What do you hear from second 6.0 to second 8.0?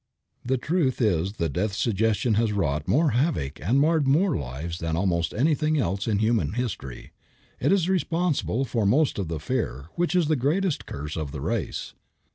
in human history. It is